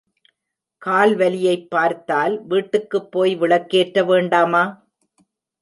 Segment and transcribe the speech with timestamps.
[0.81, 4.63] கால் வலியைப் பார்த்தால் வீட்டுக்குப் போய் விளக்கேற்ற வேண்டாமா?